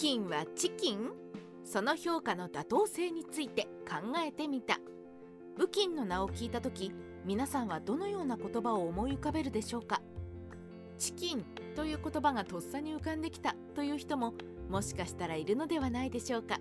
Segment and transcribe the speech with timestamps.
[0.00, 1.10] キンはチキン？
[1.62, 4.78] その評価の妥当性について考えてみた。
[5.58, 6.90] ウキンの名を聞いた時
[7.26, 10.00] 皆さんはどのような言葉を思い浮かべるでしょうか？
[10.96, 11.44] チキン
[11.76, 14.32] という言葉がとっさに浮かんできたという人も
[14.70, 16.58] もしかしたらいるのではないでしょうか？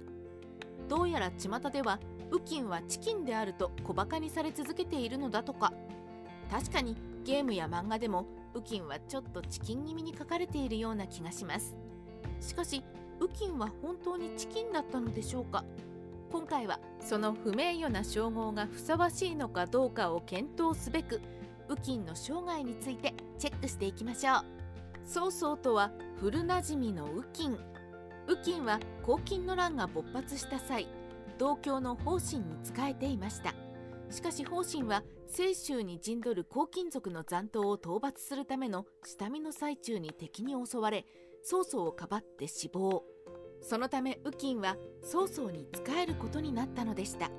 [0.89, 1.97] どうやら巷では
[2.31, 5.71] ウキンはチキンであると小バカにされ続けているのだとか。
[6.51, 11.77] 確かにゲームや漫画でもウキンはちょっとチキン気味に書かれているような気がします。
[12.41, 12.83] しかし
[13.21, 15.65] ウキンは本当にチキンだったのでしょうか？
[16.31, 21.19] 今回はその不名誉な称号がふさわしいのかどうかを検討すべく
[21.67, 24.35] ウキンの生涯についてチェックしていきましょう。
[25.05, 27.57] 曹操とは古なじみのウキン。
[28.27, 30.87] ウキンは黄巾の乱が勃発した際
[31.37, 33.53] 同郷の方針に仕えていました。
[34.09, 35.03] しかし方針は
[35.35, 41.05] 清州に陣取る黄金族の残党を討伐するための下見の最中に敵に襲われ
[41.43, 43.03] 曹操をかばって死亡。
[43.61, 47.29] そのため右近は曹操に仕えることになったのでした。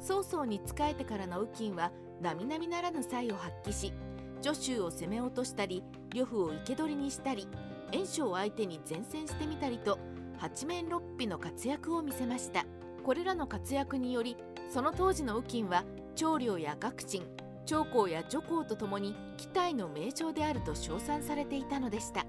[0.00, 3.92] 曹操に仕えてからの右近は並々ならぬ才を発揮し
[4.40, 7.46] 助手を攻め落としたり呂布を生け捕りにしたり
[7.92, 9.98] 袁紹を相手に前線してみたりと
[10.38, 12.64] 八面六臂の活躍を見せました。
[13.04, 14.36] これらの活躍により
[14.70, 17.22] その当時の右近は長領や学珍
[17.64, 22.26] 長江や女皇とともに期待の名将であると称賛されていたのでした。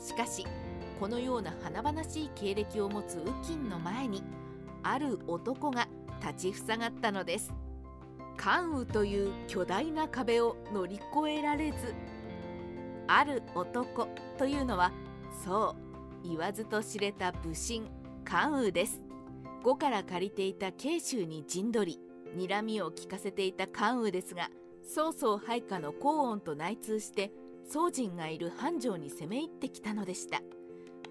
[0.00, 0.46] しかし
[0.98, 4.22] このような華々しい経歴を持つ右近の前に
[4.82, 5.88] ある男が
[6.20, 7.52] 立ちふさがったのです。
[8.36, 11.94] 関羽という巨大な壁を乗り越えられず
[13.06, 14.92] ある男というのは
[15.44, 15.76] そ
[16.24, 17.90] う言わずと知れた武神
[18.24, 19.02] 関羽です。
[19.62, 21.98] 呉から借りていた慶州に陣取
[22.34, 24.48] り睨みを利かせていた関羽ですが
[24.82, 27.30] 曹操配下の高音と内通して
[27.72, 30.40] 宗人がいる繁盛に攻め入ってきたのでした。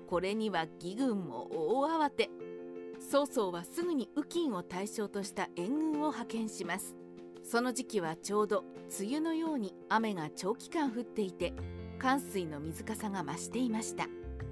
[0.07, 2.29] これには義軍も大慌て。
[2.99, 6.97] 曹操はすぐに右近を対象とした援軍を派遣します。
[7.43, 8.65] その時期はちょうど
[8.99, 11.53] 梅雨のように雨が長期間降っていて
[11.97, 14.07] 冠水の水かさが増していました。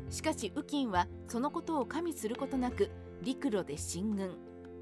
[0.09, 2.89] しかし右近はそのことを加味することなく
[3.21, 4.37] 陸路で進軍。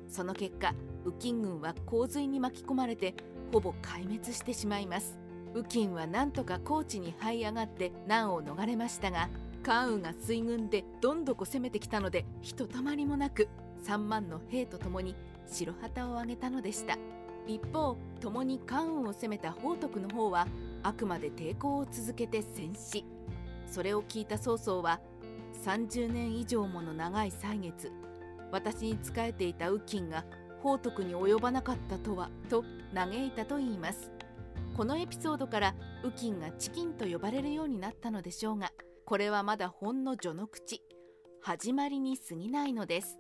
[0.08, 3.16] その結果右近軍は洪水に巻き込まれて
[3.52, 5.25] ほぼ壊滅してしまいます。
[5.56, 9.30] 右近は何とか高知に這い上がって難を逃れましたが
[9.64, 13.48] 関羽が水軍でどんどこ攻めてきたのでひとたまりもなく
[13.88, 15.16] 3万の兵と共に
[15.48, 16.98] 白旗を上げたのでした。
[17.48, 20.48] 一方共に関羽を攻めた宝徳の方は
[20.84, 23.06] あくまで抵抗を続けて戦死。
[23.72, 25.00] それを聞いた曹操は
[25.64, 27.92] 30年以上もの長い歳月
[28.52, 30.26] 私に仕えていた右近が
[30.58, 34.15] 宝徳に及ばなかったとはと嘆いたといいます。
[34.76, 38.74] このエピソードから右近がチキンと呼ばれるようになったのでしょうが
[39.06, 40.82] これはまだほんの序の口。
[41.42, 43.20] 始まりに過ぎないのです。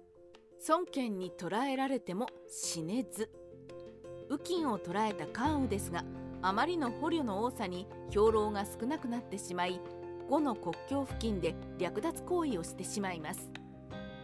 [0.68, 3.30] 孫権に捕らえられても死ねず。
[4.30, 6.04] 右近を捕らえた関羽ですが
[6.42, 9.80] あまりの捕虜の多さに兵糧が少なくなってしまい
[10.30, 13.50] 呉の国境付近で略奪行為をしてしまいます。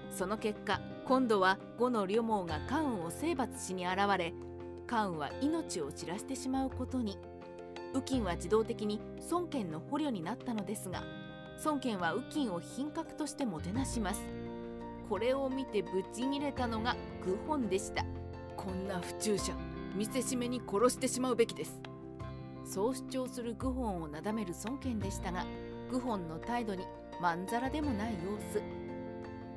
[0.09, 4.34] その結果今度は呉の旅網が関羽を征伐しに現れ
[4.91, 7.18] 関羽は命を散らしてしまうことに。
[7.94, 9.00] 右近は自動的に
[9.31, 11.03] 孫権の捕虜になったのですが
[11.63, 14.22] 孫権は右近を品格としてもてなします。
[15.09, 18.03] これを見てぶち切れたのが愚本でした。
[18.57, 19.53] こんな不注者
[19.96, 21.80] 見せしめに殺してしまうべきです。
[22.66, 25.46] そう主張する愚本をなだめる孫権でしたが
[25.90, 26.84] 愚本の態度に
[27.22, 28.62] まんざらでもない様子。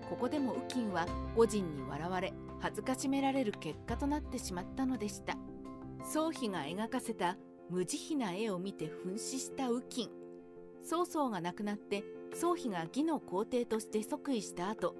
[0.09, 2.33] ここでも右近は五人に笑われ
[2.65, 5.37] 恥ずかしめられる結果となってしまったのでした。
[6.03, 7.37] 宗妃が描かせた
[7.69, 10.11] 無慈悲な絵を見て噴死した右近
[10.83, 12.05] 曹操が亡くなって
[12.35, 14.95] 宗妃が義の皇帝として即位した後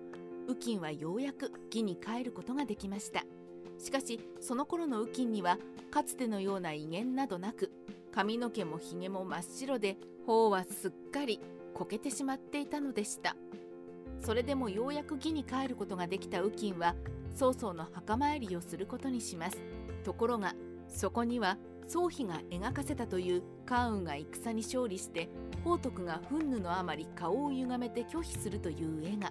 [0.47, 3.25] 右近はようやく義に帰ることができました。
[3.79, 5.57] しかしその頃の右近には
[5.91, 7.73] かつてのような威厳などなく
[8.13, 9.97] 髪の毛もひげも真っ白で
[10.27, 11.41] 頬はすっかり
[11.73, 13.35] こけてしまっていたのでした。
[14.25, 16.95] それでもようやく義に帰ることができた右近は
[17.35, 19.63] 曹操の墓参りをすることにします。
[20.03, 20.55] ところが
[20.89, 25.29] そこには宗妃が描かせたという関羽が戦に勝利して
[25.59, 29.31] 宝徳が憤怒のあまり顔を歪めて拒否するという絵が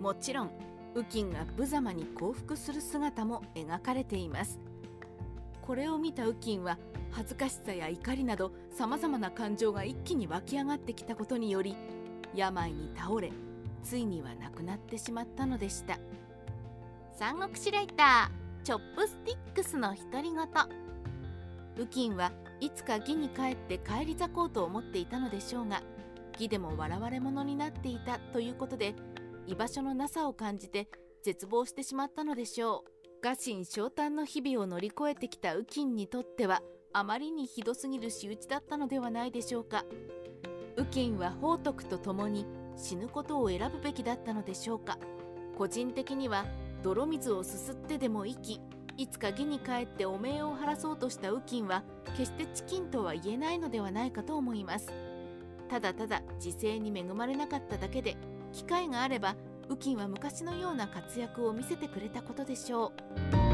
[0.00, 0.50] もちろん
[0.94, 4.60] 右近が無様に降伏する姿も描かれています。
[5.62, 6.78] これを見た右近は
[7.10, 11.74] 恥ずかしさや怒りなどさまざまな感情が一気に湧き上がってきたことにより
[12.34, 13.32] 病に倒れ
[13.88, 15.98] ついには亡くなってしまったのでした。
[17.18, 20.46] 三国志ライターチョップスティックスの独り言。
[21.74, 22.30] 右近は
[22.60, 25.82] いつか義に帰って帰り咲こうと思っていたのでしょうが
[26.34, 28.94] 義でも笑われ者になっていたということで
[29.46, 30.88] 居場所のなさを感じて
[31.22, 32.90] 絶望してしまったのでしょう
[33.22, 36.62] 臥薪嘗胆の日々を乗り越えてきた雨金にとっては
[36.92, 39.84] あまりにひどすぎる仕打ちだったのではないでしょうか。
[40.76, 42.44] 雨金は宝徳と共に
[42.78, 44.96] 死ぬことを選ぶべきだったのでしょうか。
[45.58, 46.46] 個人的には
[46.82, 48.60] 泥水をすすってでも生き
[48.96, 51.82] いつか義に帰って汚名を晴らそうとした雨金は
[52.16, 54.92] 決してチキンとは言えないのではないかと思います。
[55.68, 58.16] ただただ時勢に恵まれなかっただけで
[58.52, 59.36] 機会があれば
[59.68, 62.92] 雨金は昔のような活躍を見せてくれたことでしょ
[63.44, 63.47] う。